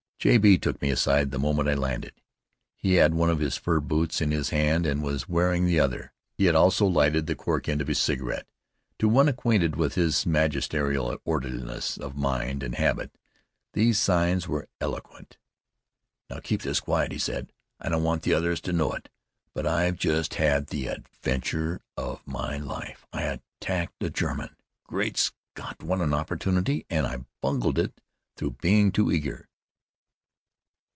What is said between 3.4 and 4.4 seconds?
fur boots in